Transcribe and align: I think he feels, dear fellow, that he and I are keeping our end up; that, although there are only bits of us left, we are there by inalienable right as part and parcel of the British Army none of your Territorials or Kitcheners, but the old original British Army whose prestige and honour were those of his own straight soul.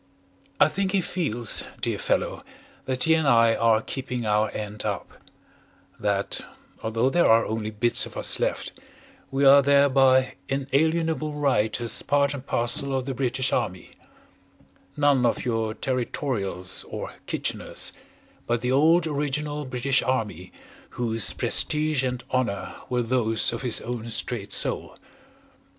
I 0.59 0.67
think 0.67 0.93
he 0.93 0.99
feels, 1.01 1.63
dear 1.79 1.99
fellow, 1.99 2.43
that 2.85 3.03
he 3.03 3.13
and 3.13 3.27
I 3.27 3.53
are 3.53 3.83
keeping 3.83 4.25
our 4.25 4.49
end 4.49 4.83
up; 4.83 5.13
that, 5.99 6.41
although 6.81 7.11
there 7.11 7.29
are 7.29 7.45
only 7.45 7.69
bits 7.69 8.07
of 8.07 8.17
us 8.17 8.39
left, 8.39 8.73
we 9.29 9.45
are 9.45 9.61
there 9.61 9.89
by 9.89 10.37
inalienable 10.49 11.35
right 11.35 11.79
as 11.79 12.01
part 12.01 12.33
and 12.33 12.43
parcel 12.43 12.95
of 12.95 13.05
the 13.05 13.13
British 13.13 13.53
Army 13.53 13.91
none 14.97 15.23
of 15.23 15.45
your 15.45 15.75
Territorials 15.75 16.83
or 16.85 17.13
Kitcheners, 17.27 17.93
but 18.47 18.61
the 18.61 18.71
old 18.71 19.05
original 19.05 19.65
British 19.65 20.01
Army 20.01 20.51
whose 20.97 21.31
prestige 21.31 22.03
and 22.03 22.23
honour 22.33 22.73
were 22.89 23.03
those 23.03 23.53
of 23.53 23.61
his 23.61 23.79
own 23.81 24.09
straight 24.09 24.51
soul. 24.51 24.97